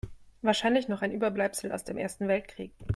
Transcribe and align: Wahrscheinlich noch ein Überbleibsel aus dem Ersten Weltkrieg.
Wahrscheinlich 0.41 0.87
noch 0.87 1.03
ein 1.03 1.11
Überbleibsel 1.11 1.71
aus 1.71 1.83
dem 1.83 1.99
Ersten 1.99 2.27
Weltkrieg. 2.27 2.71